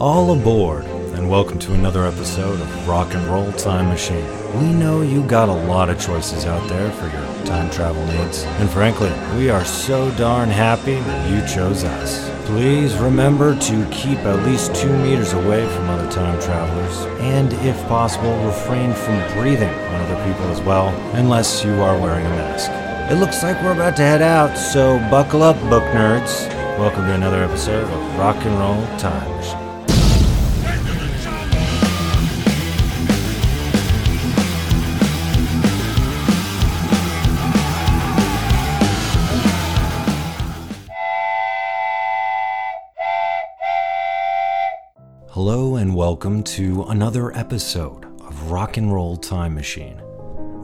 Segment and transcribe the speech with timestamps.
[0.00, 4.24] All aboard, and welcome to another episode of Rock and Roll Time Machine.
[4.60, 8.44] We know you got a lot of choices out there for your time travel needs,
[8.44, 12.30] and frankly, we are so darn happy that you chose us.
[12.46, 17.76] Please remember to keep at least two meters away from other time travelers, and if
[17.88, 22.70] possible, refrain from breathing on other people as well, unless you are wearing a mask.
[23.10, 26.48] It looks like we're about to head out, so buckle up, book nerds.
[26.78, 29.67] Welcome to another episode of Rock and Roll Time Machine.
[46.18, 50.02] Welcome to another episode of Rock and Roll Time Machine.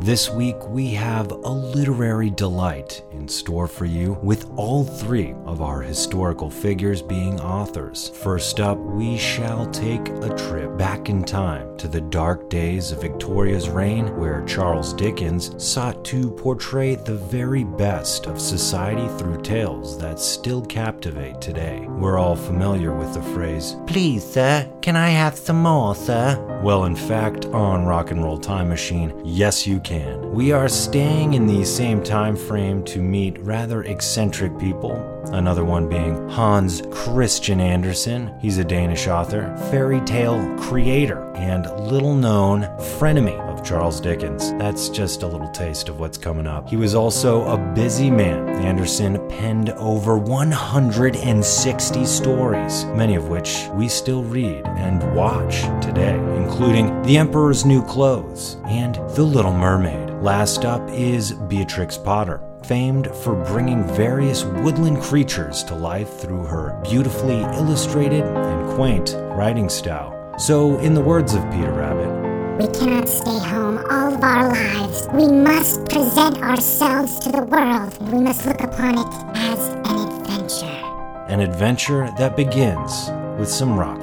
[0.05, 5.63] This week we have a literary delight in store for you with all three of
[5.63, 8.11] our historical figures being authors.
[8.11, 13.01] First up, we shall take a trip back in time to the dark days of
[13.01, 19.97] Victoria's reign, where Charles Dickens sought to portray the very best of society through tales
[19.97, 21.87] that still captivate today.
[21.89, 26.39] We're all familiar with the phrase, Please, sir, can I have some more, sir?
[26.63, 29.94] Well, in fact, on Rock and Roll Time Machine, yes, you can.
[30.33, 34.97] We are staying in the same time frame to meet rather eccentric people.
[35.33, 38.35] Another one being Hans Christian Andersen.
[38.41, 42.63] He's a Danish author, fairy tale creator, and little known
[42.99, 44.53] frenemy Charles Dickens.
[44.55, 46.69] That's just a little taste of what's coming up.
[46.69, 48.49] He was also a busy man.
[48.49, 57.03] Andersen penned over 160 stories, many of which we still read and watch today, including
[57.03, 60.11] The Emperor's New Clothes and The Little Mermaid.
[60.23, 66.81] Last up is Beatrix Potter famed for bringing various woodland creatures to life through her
[66.83, 70.13] beautifully illustrated and quaint writing style.
[70.39, 72.24] So, in the words of Peter Rabbit,
[72.59, 75.09] We cannot stay home all of our lives.
[75.13, 77.99] We must present ourselves to the world.
[78.13, 80.81] We must look upon it as an adventure.
[81.27, 83.99] an adventure that begins with some rock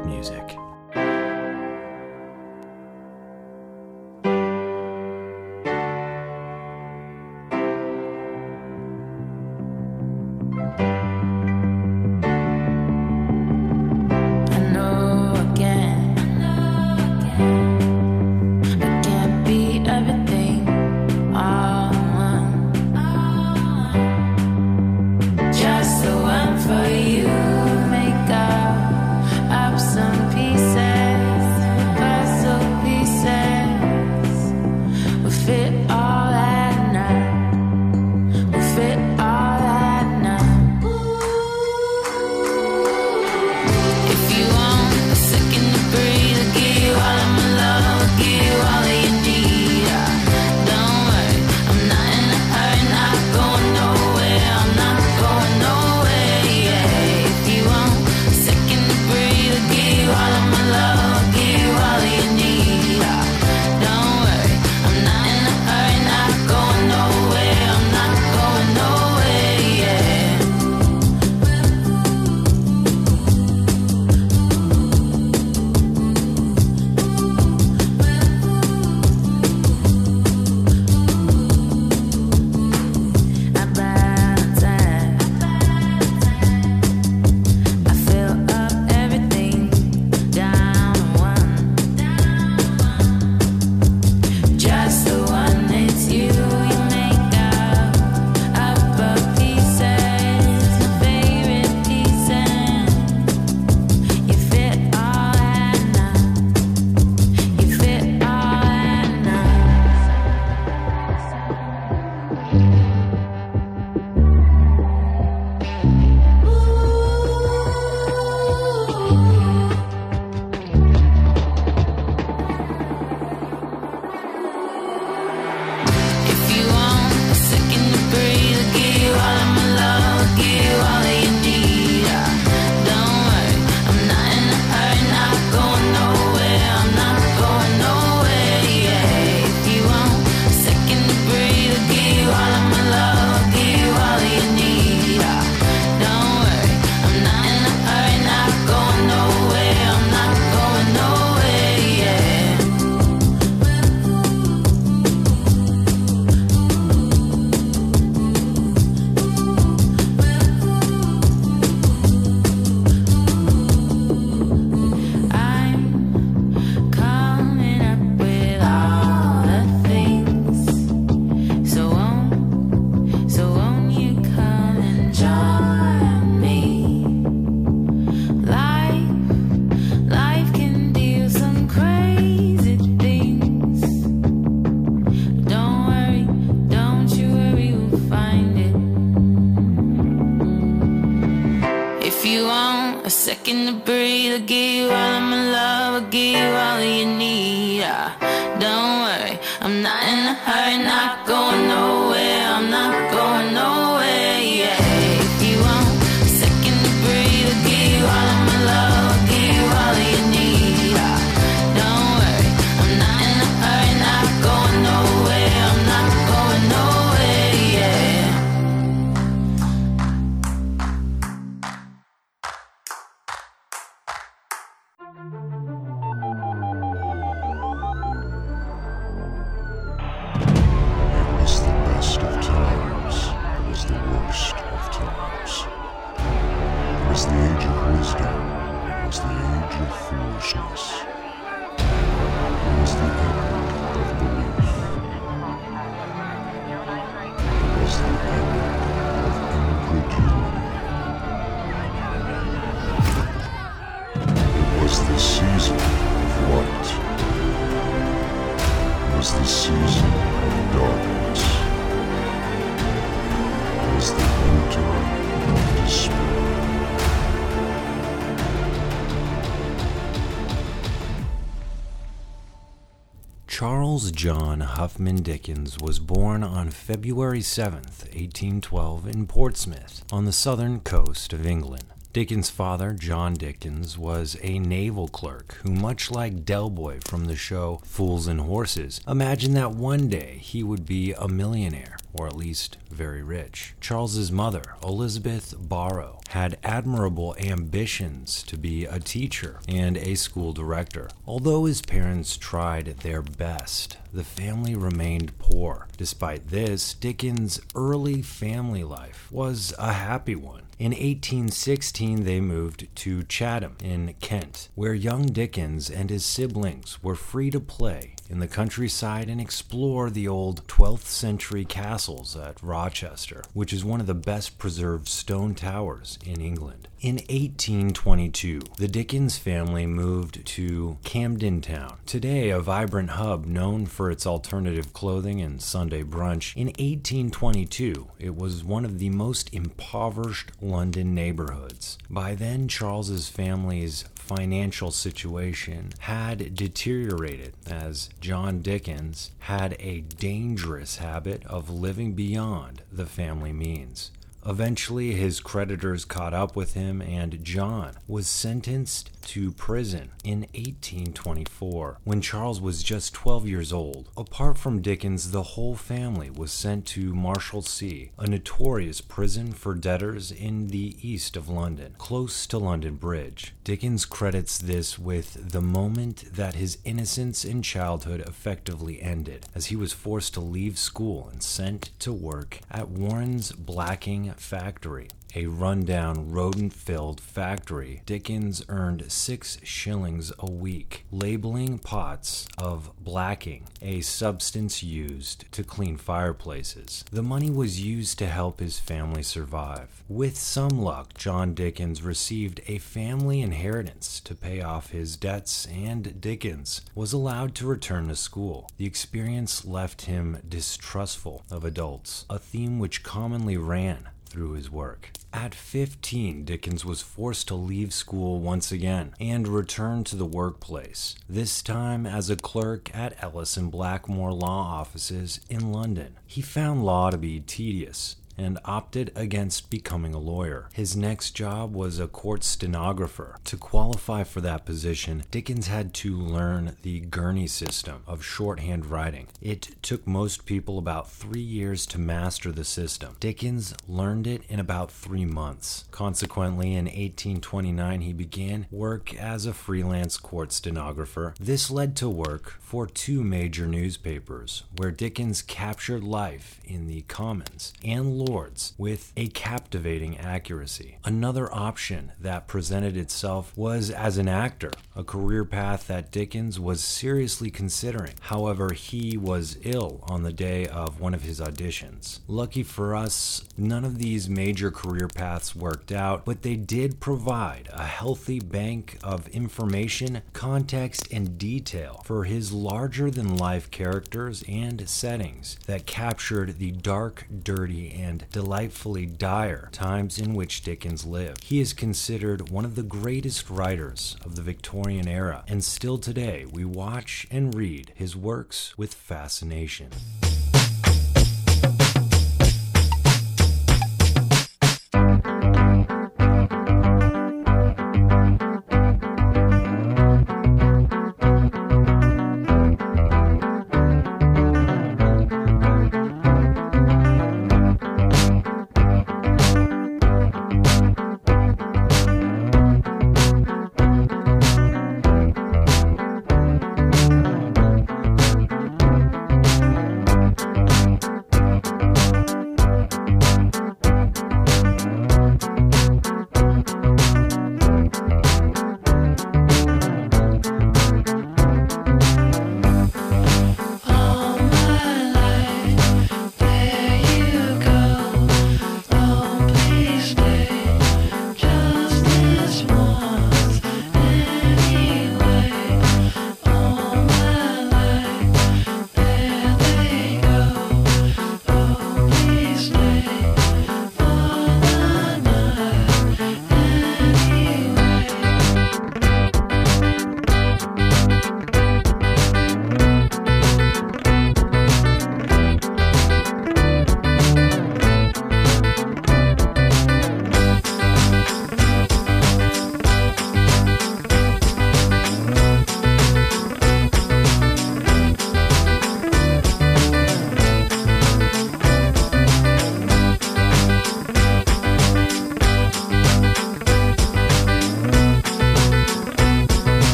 [274.81, 281.45] Huffam Dickens was born on February 7, 1812, in Portsmouth, on the southern coast of
[281.45, 281.83] England.
[282.13, 287.35] Dickens' father, John Dickens, was a naval clerk who, much like Del Boy from the
[287.35, 292.35] show Fools and Horses, imagined that one day he would be a millionaire, or at
[292.35, 293.73] least very rich.
[293.79, 301.09] Charles's mother, Elizabeth Barrow, had admirable ambitions to be a teacher and a school director.
[301.27, 305.87] Although his parents tried their best, the family remained poor.
[305.97, 310.63] Despite this, Dickens' early family life was a happy one.
[310.79, 317.13] In 1816, they moved to Chatham in Kent, where young Dickens and his siblings were
[317.13, 323.43] free to play in the countryside and explore the old 12th century castles at Rochester,
[323.53, 326.87] which is one of the best preserved stone towers in England.
[327.01, 334.11] In 1822, the Dickens family moved to Camden Town, today a vibrant hub known for
[334.11, 336.55] its alternative clothing and Sunday brunch.
[336.55, 341.97] In 1822, it was one of the most impoverished London neighborhoods.
[342.07, 344.03] By then, Charles's family's
[344.35, 353.05] financial situation had deteriorated as John Dickens had a dangerous habit of living beyond the
[353.05, 354.11] family means.
[354.45, 361.99] Eventually, his creditors caught up with him, and John was sentenced to prison in 1824
[362.03, 364.09] when Charles was just 12 years old.
[364.17, 370.31] Apart from Dickens, the whole family was sent to Marshalsea, a notorious prison for debtors
[370.31, 373.53] in the east of London, close to London Bridge.
[373.63, 379.75] Dickens credits this with the moment that his innocence in childhood effectively ended, as he
[379.75, 385.07] was forced to leave school and sent to work at Warren's blacking factory.
[385.33, 393.63] A rundown, rodent filled factory, Dickens earned six shillings a week, labeling pots of blacking,
[393.81, 397.05] a substance used to clean fireplaces.
[397.13, 400.03] The money was used to help his family survive.
[400.09, 406.19] With some luck, John Dickens received a family inheritance to pay off his debts, and
[406.19, 408.69] Dickens was allowed to return to school.
[408.75, 415.11] The experience left him distrustful of adults, a theme which commonly ran through his work.
[415.33, 421.15] At 15, Dickens was forced to leave school once again and return to the workplace,
[421.29, 426.17] this time as a clerk at Ellis and Blackmore law offices in London.
[426.25, 430.69] He found law to be tedious and opted against becoming a lawyer.
[430.73, 433.37] His next job was a court stenographer.
[433.45, 439.27] To qualify for that position, Dickens had to learn the Gurney system of shorthand writing.
[439.41, 443.15] It took most people about three years to master the system.
[443.19, 445.85] Dickens learned it in about three months.
[445.91, 451.33] Consequently, in 1829, he began work as a freelance court stenographer.
[451.39, 457.73] This led to work for two major newspapers, where Dickens captured life in the Commons
[457.83, 460.97] and Lords with a captivating accuracy.
[461.03, 466.83] Another option that presented itself was as an actor, a career path that Dickens was
[466.83, 468.13] seriously considering.
[468.21, 472.19] However, he was ill on the day of one of his auditions.
[472.27, 477.69] Lucky for us, none of these major career paths worked out, but they did provide
[477.73, 484.87] a healthy bank of information, context, and detail for his larger than life characters and
[484.87, 491.45] settings that captured the dark, dirty, and and delightfully dire times in which Dickens lived.
[491.45, 496.45] He is considered one of the greatest writers of the Victorian era, and still today
[496.51, 499.91] we watch and read his works with fascination.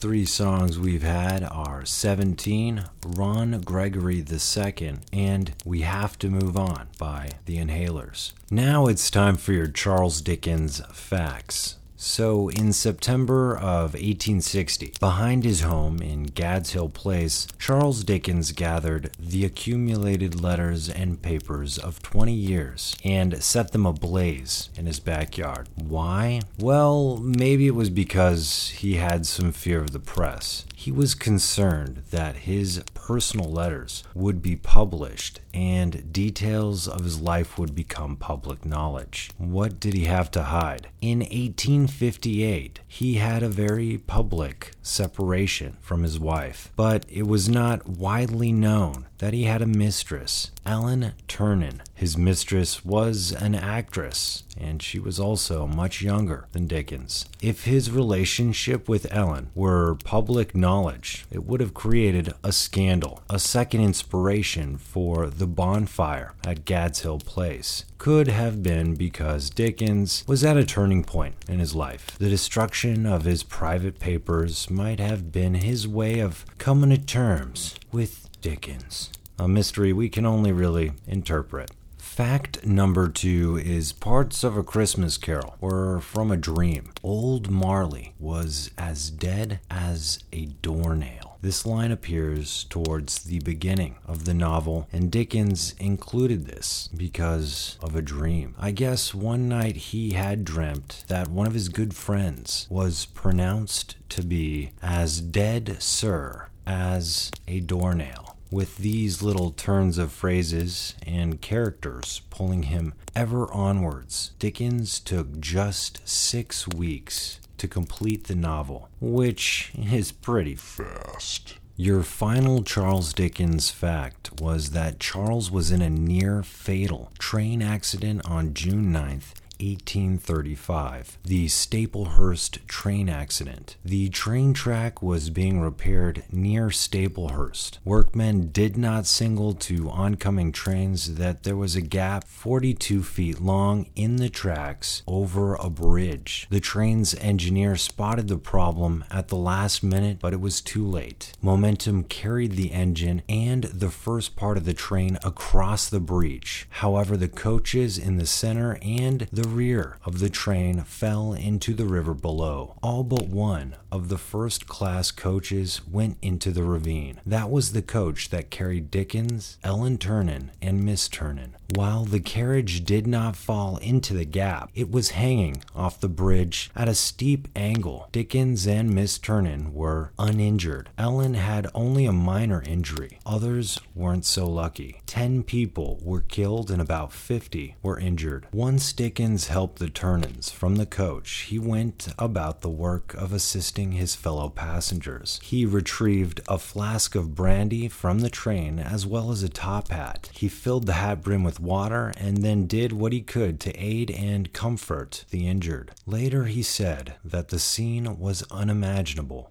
[0.00, 6.86] Three songs we've had are 17, Ron Gregory II, and We Have to Move On
[6.98, 8.32] by The Inhalers.
[8.48, 11.77] Now it's time for your Charles Dickens facts.
[12.00, 19.10] So, in September of 1860, behind his home in Gad's Hill Place, Charles Dickens gathered
[19.18, 25.68] the accumulated letters and papers of 20 years and set them ablaze in his backyard.
[25.74, 26.42] Why?
[26.60, 30.66] Well, maybe it was because he had some fear of the press.
[30.80, 37.58] He was concerned that his personal letters would be published and details of his life
[37.58, 39.32] would become public knowledge.
[39.38, 40.86] What did he have to hide?
[41.00, 47.88] In 1858, he had a very public separation from his wife, but it was not
[47.88, 51.80] widely known that he had a mistress, Ellen Ternan.
[51.94, 57.24] His mistress was an actress, and she was also much younger than Dickens.
[57.40, 63.22] If his relationship with Ellen were public knowledge, it would have created a scandal.
[63.30, 70.24] A second inspiration for the bonfire at Gad's Hill Place could have been because Dickens
[70.26, 72.16] was at a turning point in his life.
[72.18, 77.74] The destruction of his private papers might have been his way of coming to terms
[77.92, 79.10] with Dickens.
[79.38, 81.70] A mystery we can only really interpret.
[81.98, 86.90] Fact number two is parts of a Christmas carol were from a dream.
[87.04, 91.27] Old Marley was as dead as a doornail.
[91.40, 97.94] This line appears towards the beginning of the novel, and Dickens included this because of
[97.94, 98.54] a dream.
[98.58, 103.96] I guess one night he had dreamt that one of his good friends was pronounced
[104.10, 111.40] to be as dead, sir, as a doornail with these little turns of phrases and
[111.40, 119.72] characters pulling him ever onwards, Dickens took just six weeks to complete the novel, which
[119.76, 121.54] is pretty Fast.
[121.76, 128.22] your final Charles Dickens fact was that Charles was in a near fatal train accident
[128.24, 133.76] on June 9th, 1835, the Staplehurst train accident.
[133.84, 137.78] The train track was being repaired near Staplehurst.
[137.84, 143.86] Workmen did not signal to oncoming trains that there was a gap 42 feet long
[143.96, 146.46] in the tracks over a bridge.
[146.50, 151.32] The train's engineer spotted the problem at the last minute, but it was too late.
[151.42, 156.66] Momentum carried the engine and the first part of the train across the breach.
[156.70, 161.86] However, the coaches in the center and the rear of the train fell into the
[161.86, 162.76] river below.
[162.82, 167.20] All but one of the first class coaches went into the ravine.
[167.26, 171.50] That was the coach that carried Dickens, Ellen Ternan, and Miss Ternan.
[171.74, 176.70] While the carriage did not fall into the gap, it was hanging off the bridge
[176.74, 178.08] at a steep angle.
[178.10, 180.88] Dickens and Miss Ternan were uninjured.
[180.96, 183.18] Ellen had only a minor injury.
[183.26, 185.02] Others weren't so lucky.
[185.06, 188.46] Ten people were killed and about 50 were injured.
[188.50, 193.92] Once Dickens helped the Ternans from the coach, he went about the work of assisting
[193.92, 195.38] his fellow passengers.
[195.42, 200.30] He retrieved a flask of brandy from the train as well as a top hat.
[200.32, 204.10] He filled the hat brim with water and then did what he could to aid
[204.10, 205.92] and comfort the injured.
[206.06, 209.48] Later, he said that the scene was unimaginable.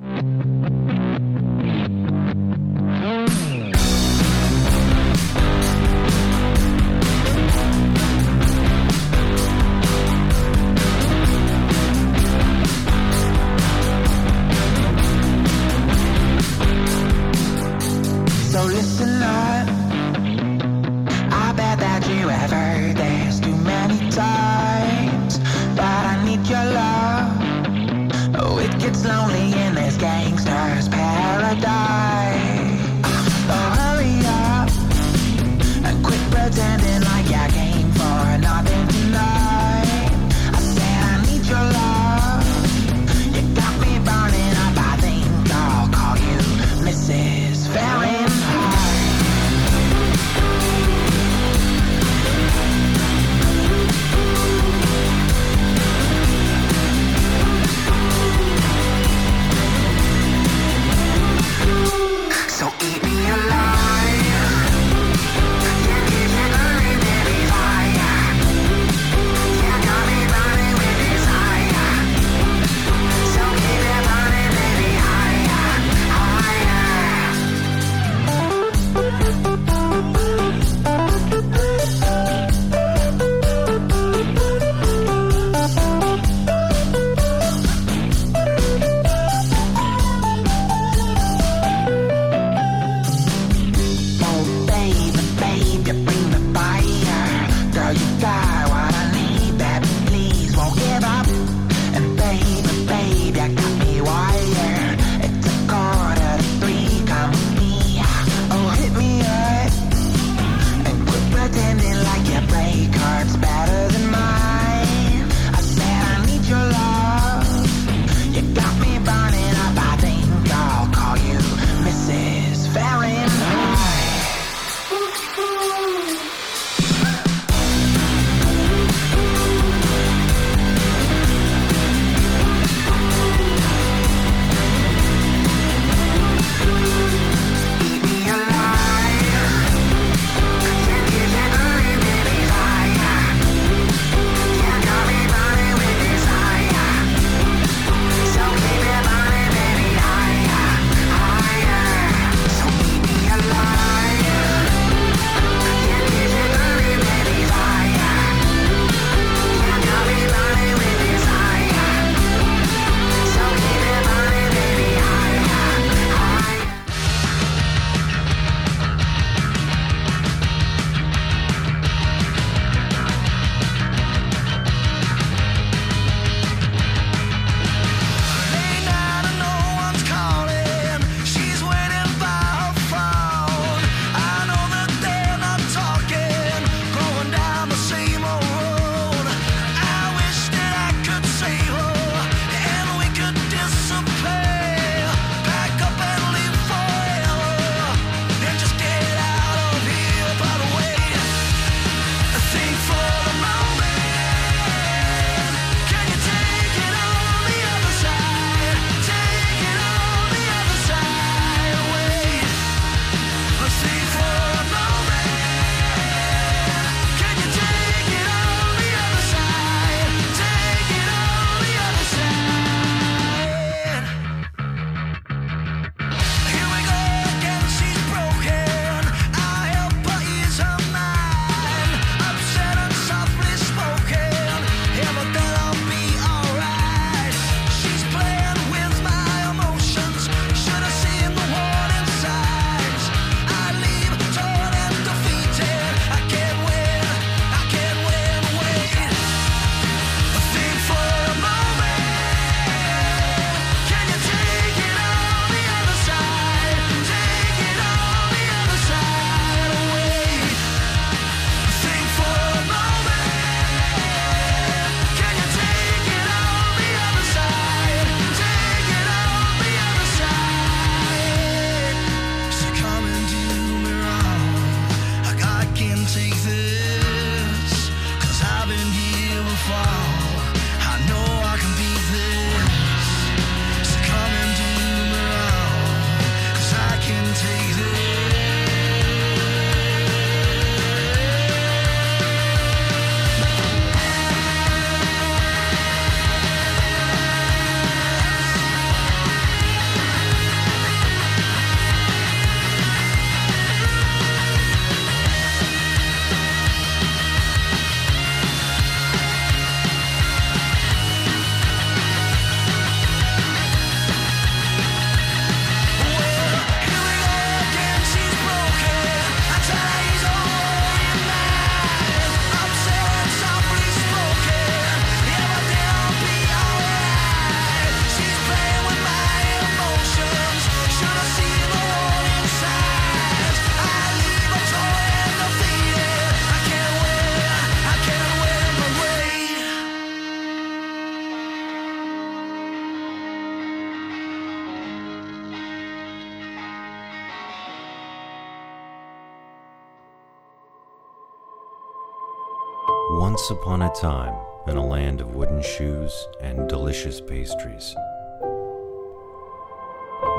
[353.37, 354.33] Once upon a time,
[354.67, 357.95] in a land of wooden shoes and delicious pastries,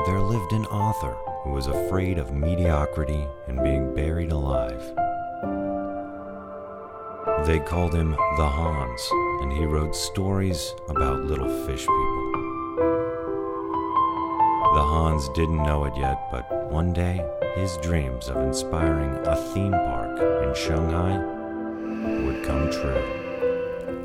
[0.05, 4.81] there lived an author who was afraid of mediocrity and being buried alive.
[7.45, 9.09] They called him the Hans,
[9.43, 12.31] and he wrote stories about little fish people.
[14.75, 19.71] The Hans didn't know it yet, but one day his dreams of inspiring a theme
[19.71, 21.38] park in Shanghai
[22.49, 23.18] come true.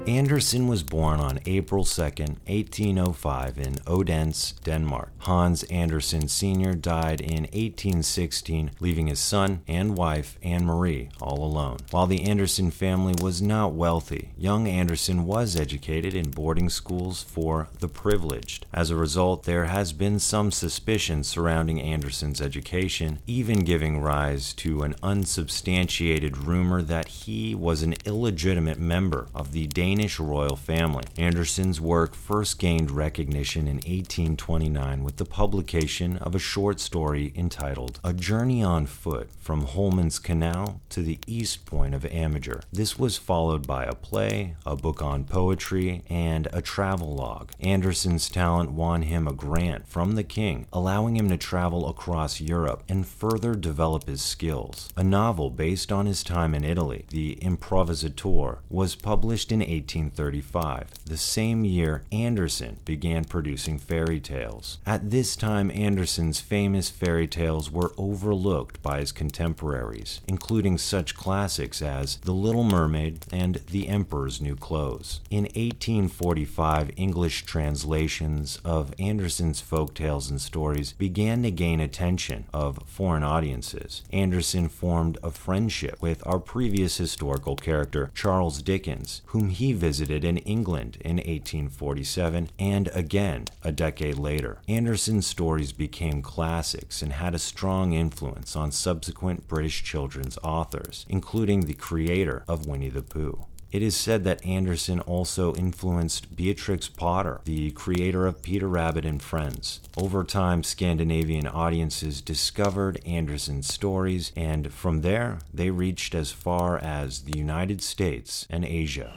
[0.06, 5.12] Andersen was born on April 2, 1805, in Odense, Denmark.
[5.20, 6.74] Hans Andersen Sr.
[6.74, 11.78] died in 1816, leaving his son and wife, Anne Marie, all alone.
[11.90, 17.68] While the Andersen family was not wealthy, young Andersen was educated in boarding schools for
[17.78, 18.66] the privileged.
[18.74, 24.82] As a result, there has been some suspicion surrounding Andersen's education, even giving rise to
[24.82, 31.04] an unsubstantiated rumor that he was an illegitimate member of the Danish Danish royal family.
[31.16, 38.00] Andersen's work first gained recognition in 1829 with the publication of a short story entitled
[38.02, 42.62] A Journey on Foot from Holmen's Canal to the East Point of Amager.
[42.72, 47.52] This was followed by a play, a book on poetry, and a travel log.
[47.60, 52.82] Andersen's talent won him a grant from the king, allowing him to travel across Europe
[52.88, 54.88] and further develop his skills.
[54.96, 60.88] A novel based on his time in Italy, The Improvisator, was published in 1835.
[61.06, 64.78] The same year, Andersen began producing fairy tales.
[64.86, 71.82] At this time, Andersen's famous fairy tales were overlooked by his contemporaries, including such classics
[71.82, 75.20] as The Little Mermaid and The Emperor's New Clothes.
[75.30, 82.78] In 1845, English translations of Andersen's folk tales and stories began to gain attention of
[82.86, 84.02] foreign audiences.
[84.12, 90.38] Andersen formed a friendship with our previous historical character, Charles Dickens, whom he visited in
[90.38, 94.58] England in 1847 and again a decade later.
[94.68, 101.60] Andersen's stories became classics and had a strong influence on subsequent British children's authors, including
[101.60, 103.46] the creator of Winnie the Pooh.
[103.74, 109.20] It is said that Andersen also influenced Beatrix Potter, the creator of Peter Rabbit and
[109.20, 109.80] Friends.
[109.96, 117.22] Over time, Scandinavian audiences discovered Andersen's stories, and from there, they reached as far as
[117.22, 119.12] the United States and Asia.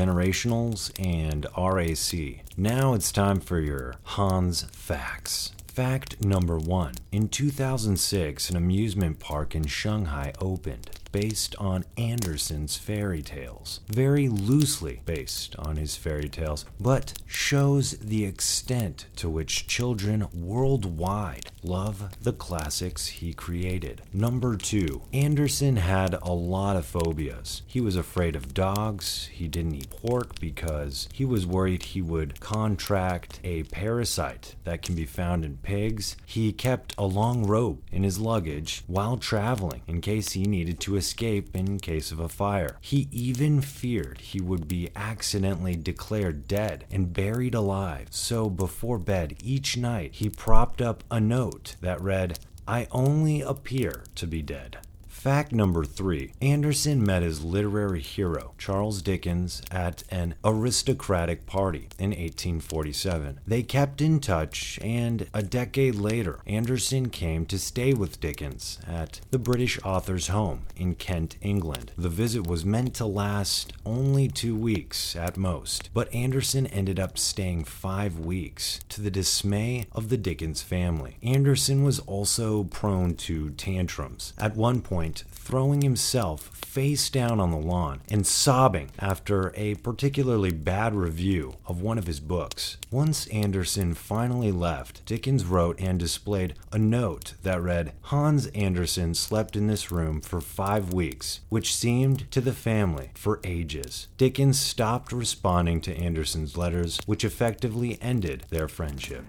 [0.00, 2.42] Generationals and RAC.
[2.56, 5.52] Now it's time for your Hans Facts.
[5.66, 13.22] Fact number one In 2006, an amusement park in Shanghai opened based on Andersen's fairy
[13.22, 13.80] tales.
[13.88, 21.50] Very loosely based on his fairy tales, but shows the extent to which children worldwide
[21.62, 24.02] love the classics he created.
[24.12, 27.62] Number two, Andersen had a lot of phobias.
[27.66, 32.40] He was afraid of dogs, he didn't eat pork because he was worried he would
[32.40, 36.16] contract a parasite that can be found in pigs.
[36.24, 40.96] He kept a long rope in his luggage while traveling in case he needed to
[41.00, 42.76] escape in case of a fire.
[42.82, 48.08] He even feared he would be accidentally declared dead and buried alive.
[48.10, 52.38] So before bed each night, he propped up a note that read,
[52.68, 54.78] I only appear to be dead.
[55.20, 62.12] Fact number three Andersen met his literary hero, Charles Dickens, at an aristocratic party in
[62.12, 63.40] 1847.
[63.46, 69.20] They kept in touch, and a decade later, Andersen came to stay with Dickens at
[69.30, 71.92] the British author's home in Kent, England.
[71.98, 77.18] The visit was meant to last only two weeks at most, but Andersen ended up
[77.18, 81.18] staying five weeks to the dismay of the Dickens family.
[81.22, 84.32] Andersen was also prone to tantrums.
[84.38, 89.74] At one point, point throwing himself face down on the lawn and sobbing after a
[89.76, 92.76] particularly bad review of one of his books.
[92.92, 99.56] Once Andersen finally left, Dickens wrote and displayed a note that read Hans Andersen slept
[99.56, 104.06] in this room for five weeks, which seemed to the family for ages.
[104.16, 109.24] Dickens stopped responding to Andersen's letters, which effectively ended their friendship.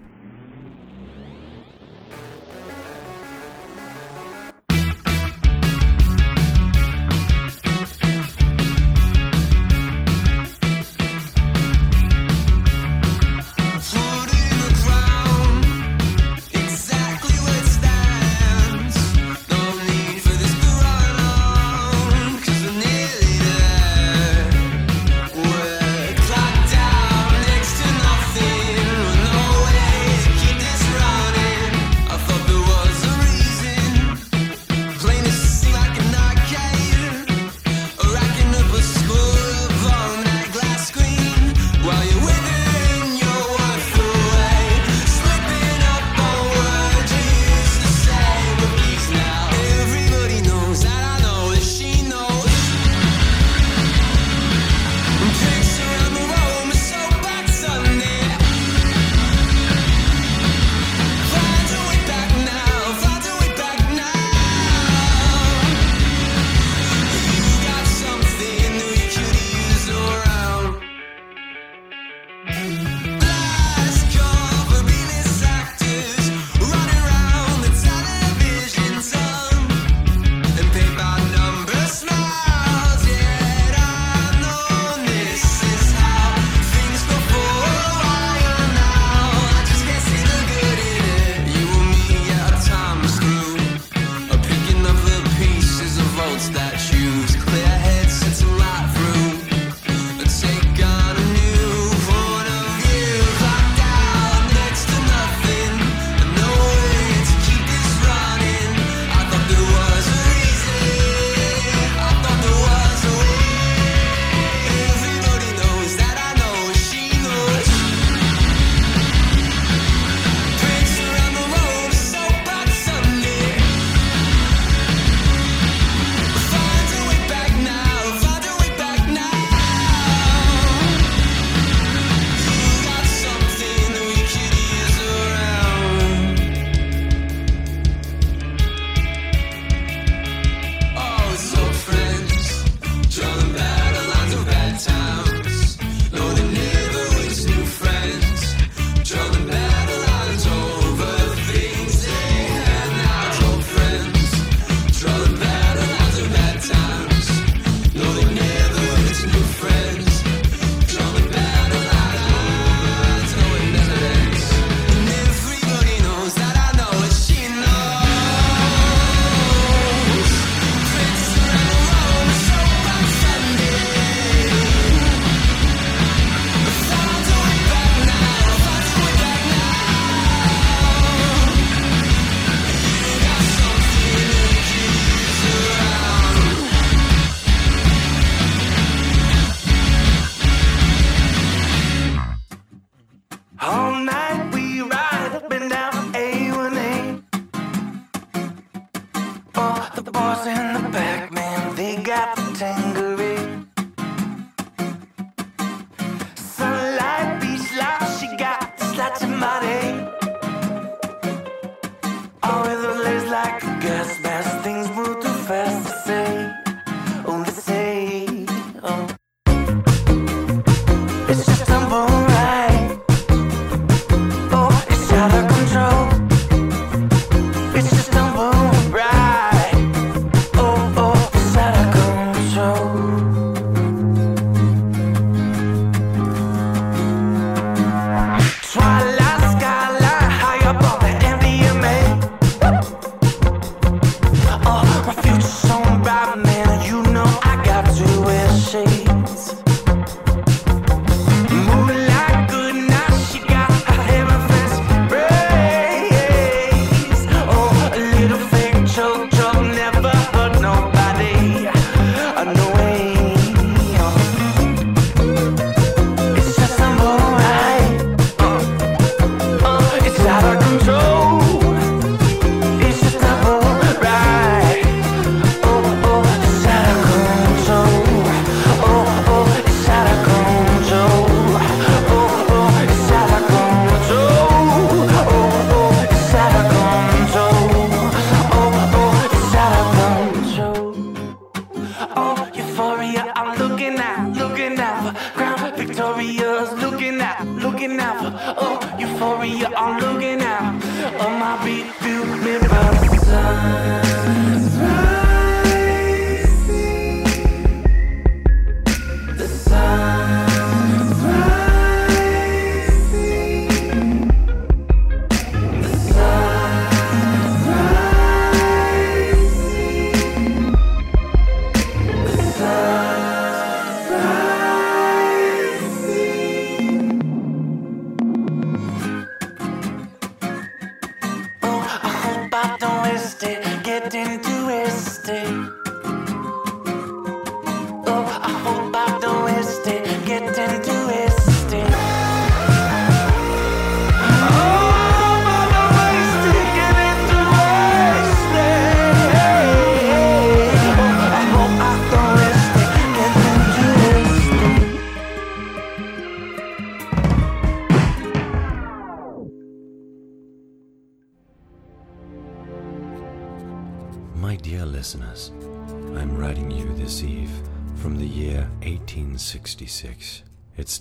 [199.90, 201.41] the boys in the back.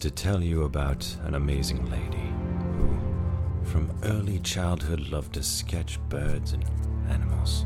[0.01, 2.33] To tell you about an amazing lady
[2.75, 2.99] who,
[3.63, 6.65] from early childhood, loved to sketch birds and
[7.09, 7.65] animals.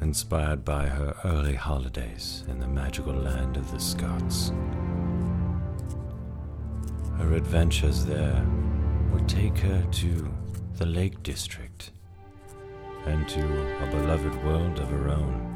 [0.00, 4.52] Inspired by her early holidays in the magical land of the Scots.
[7.18, 8.42] Her adventures there
[9.12, 10.34] would take her to
[10.76, 11.90] the Lake District
[13.04, 13.42] and to
[13.82, 15.46] a beloved world of her own.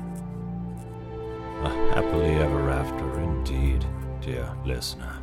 [1.64, 3.82] A happily ever after indeed,
[4.20, 5.13] dear listener.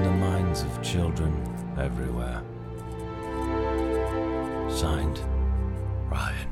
[0.00, 1.30] In the minds of children
[1.78, 2.42] everywhere.
[4.70, 5.20] Signed,
[6.08, 6.48] Ryan.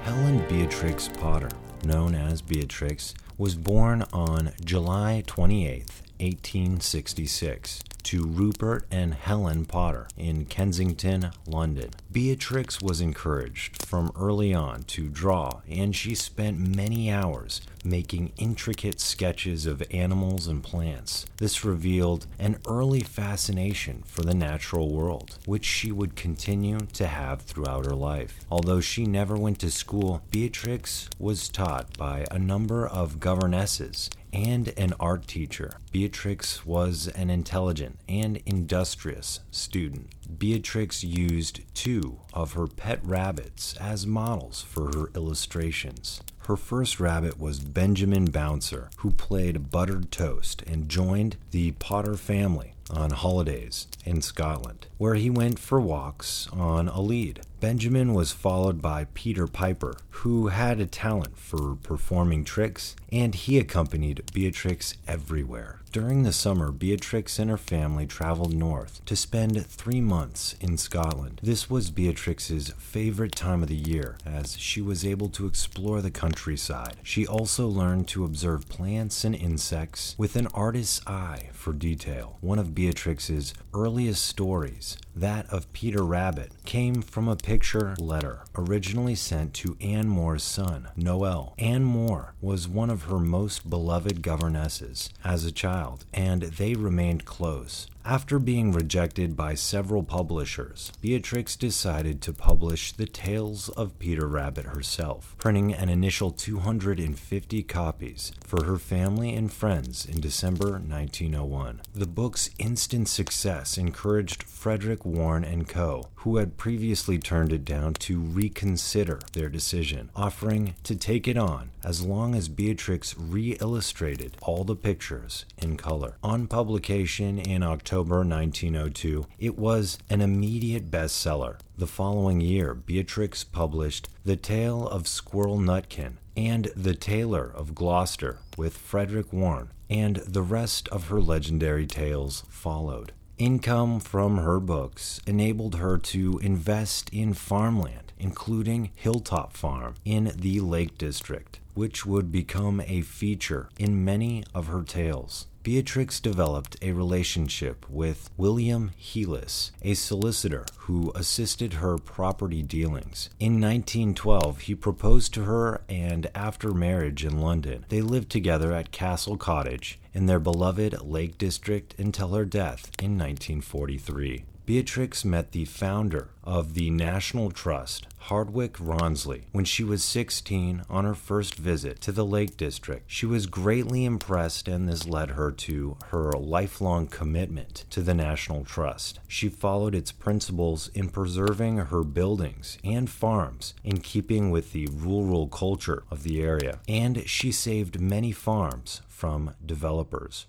[0.00, 1.50] Helen Beatrix Potter,
[1.84, 5.90] known as Beatrix, was born on July 28,
[6.20, 11.90] 1866, to Rupert and Helen Potter in Kensington, London.
[12.10, 19.00] Beatrix was encouraged from early on to draw, and she spent many hours making intricate
[19.00, 21.26] sketches of animals and plants.
[21.38, 27.42] This revealed an early fascination for the natural world, which she would continue to have
[27.42, 28.40] throughout her life.
[28.50, 34.72] Although she never went to school, Beatrix was taught by a number of governesses and
[34.76, 35.78] an art teacher.
[35.92, 40.08] Beatrix was an intelligent and industrious student.
[40.38, 46.20] Beatrix used two of her pet rabbits as models for her illustrations.
[46.44, 52.74] Her first rabbit was Benjamin Bouncer, who played buttered toast and joined the Potter family
[52.90, 57.40] on holidays in Scotland, where he went for walks on a lead.
[57.60, 63.58] Benjamin was followed by Peter Piper, who had a talent for performing tricks, and he
[63.58, 65.80] accompanied Beatrix everywhere.
[65.92, 71.40] During the summer, Beatrix and her family traveled north to spend three months in Scotland.
[71.42, 76.12] This was Beatrix's favorite time of the year, as she was able to explore the
[76.12, 76.96] countryside.
[77.02, 82.38] She also learned to observe plants and insects with an artist's eye for detail.
[82.40, 89.14] One of Beatrix's earliest stories, that of Peter Rabbit, came from a picture letter originally
[89.14, 91.54] sent to Anne Moore's son, Noel.
[91.58, 97.24] Anne Moore was one of her most beloved governesses as a child, and they remained
[97.24, 97.86] close.
[98.04, 104.64] After being rejected by several publishers, Beatrix decided to publish the tales of Peter Rabbit
[104.64, 111.82] herself, printing an initial 250 copies for her family and friends in December 1901.
[111.92, 117.94] The book's instant success encouraged Frederick Warne and Co., who had previously turned it down,
[117.94, 124.64] to reconsider their decision, offering to take it on as long as Beatrix re-illustrated all
[124.64, 126.16] the pictures in color.
[126.22, 131.58] On publication in October 1902, it was an immediate bestseller.
[131.76, 138.38] The following year, Beatrix published The Tale of Squirrel Nutkin and The Tailor of Gloucester
[138.56, 143.12] with Frederick Warne, and the rest of her legendary tales followed.
[143.40, 150.60] Income from her books enabled her to invest in farmland, including Hilltop Farm in the
[150.60, 155.46] Lake District, which would become a feature in many of her tales.
[155.62, 163.30] Beatrix developed a relationship with William Heelis, a solicitor who assisted her property dealings.
[163.38, 168.92] In 1912, he proposed to her, and after marriage in London, they lived together at
[168.92, 174.44] Castle Cottage in their beloved Lake District until her death in 1943.
[174.70, 181.04] Beatrix met the founder of the National Trust, Hardwicke Rawnsley, when she was 16 on
[181.04, 183.02] her first visit to the Lake District.
[183.08, 188.62] She was greatly impressed, and this led her to her lifelong commitment to the National
[188.62, 189.18] Trust.
[189.26, 195.48] She followed its principles in preserving her buildings and farms in keeping with the rural
[195.48, 200.46] culture of the area, and she saved many farms from developers.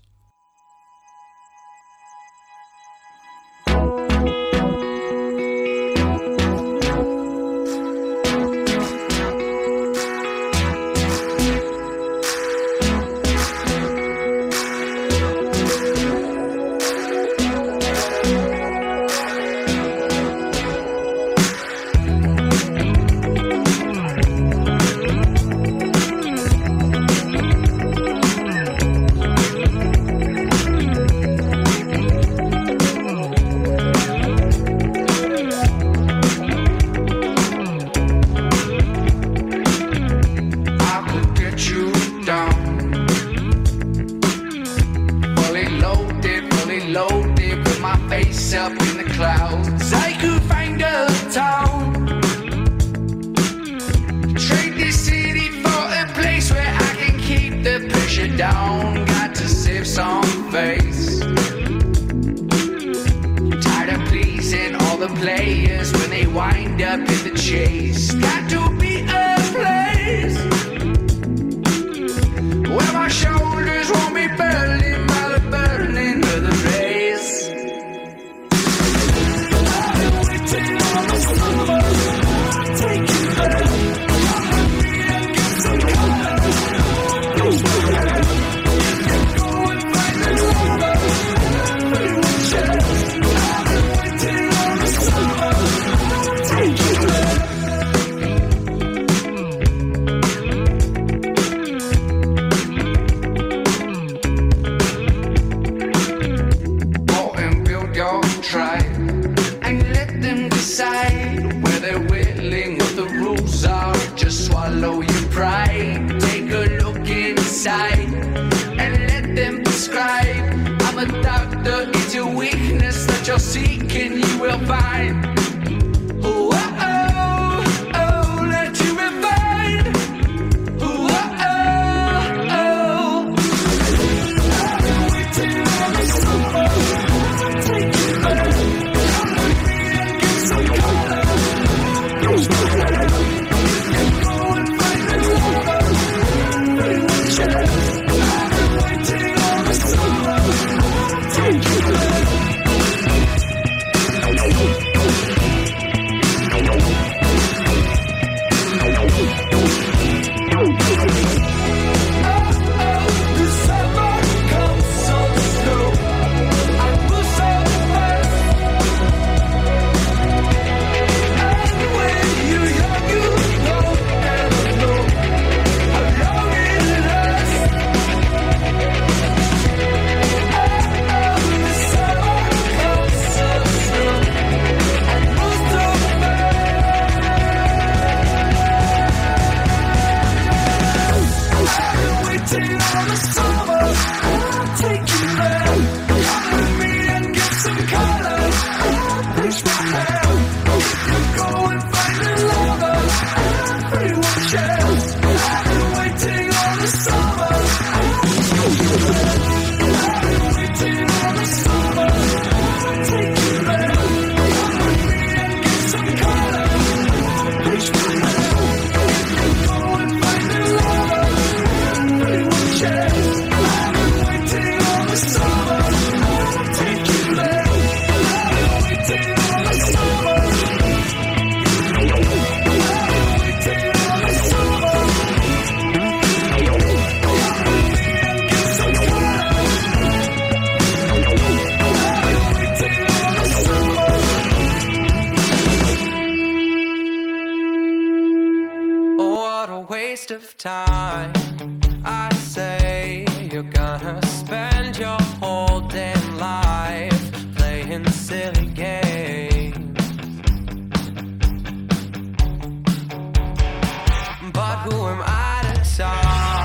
[265.24, 266.61] But who am I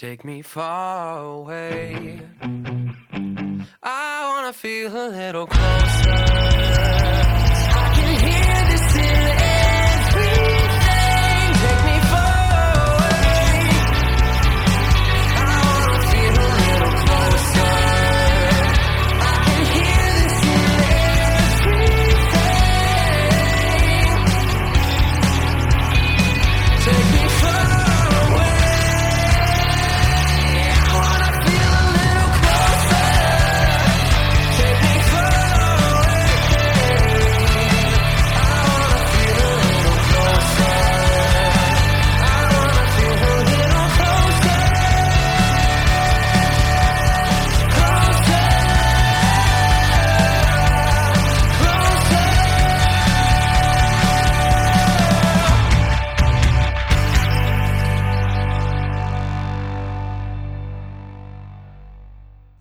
[0.00, 2.22] Take me far away.
[3.82, 6.24] I wanna feel a little closer.
[7.82, 9.39] I can hear this in.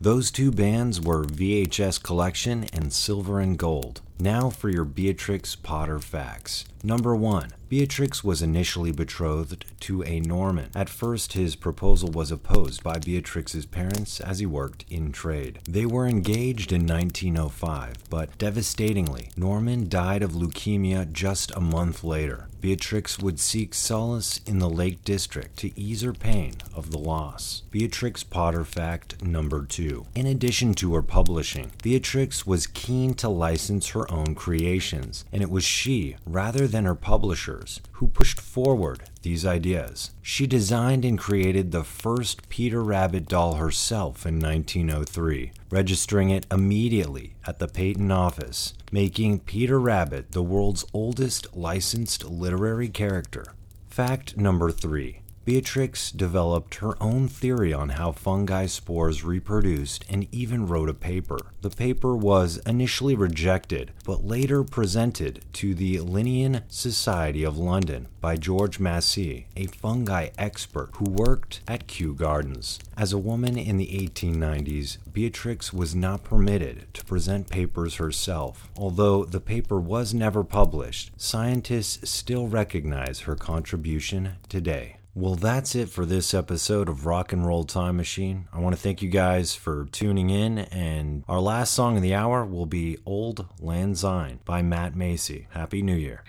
[0.09, 4.01] Those two bands were VHS Collection and Silver and Gold.
[4.19, 6.65] Now for your Beatrix Potter facts.
[6.83, 10.71] Number one, Beatrix was initially betrothed to a Norman.
[10.73, 15.59] At first, his proposal was opposed by Beatrix's parents as he worked in trade.
[15.69, 22.48] They were engaged in 1905, but devastatingly, Norman died of leukemia just a month later.
[22.61, 27.63] Beatrix would seek solace in the Lake District to ease her pain of the loss.
[27.71, 30.05] Beatrix Potter fact number two.
[30.13, 35.49] In addition to her publishing, Beatrix was keen to license her own creations, and it
[35.49, 40.11] was she, rather than her publishers, who pushed forward these ideas.
[40.21, 47.35] She designed and created the first Peter Rabbit doll herself in 1903, registering it immediately
[47.45, 53.53] at the patent office, making Peter Rabbit the world's oldest licensed literary character.
[53.89, 55.21] Fact number three.
[55.49, 61.39] Beatrix developed her own theory on how fungi spores reproduced and even wrote a paper.
[61.61, 68.35] The paper was initially rejected, but later presented to the Linnean Society of London by
[68.35, 72.77] George Massee, a fungi expert who worked at Kew Gardens.
[72.95, 78.69] As a woman in the 1890s, Beatrix was not permitted to present papers herself.
[78.77, 84.98] Although the paper was never published, scientists still recognize her contribution today.
[85.19, 88.47] Well, that's it for this episode of Rock and Roll Time Machine.
[88.53, 92.15] I want to thank you guys for tuning in, and our last song of the
[92.15, 95.49] hour will be Auld Lang Syne by Matt Macy.
[95.51, 96.23] Happy New Year.